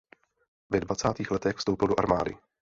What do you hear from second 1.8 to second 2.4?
do armády.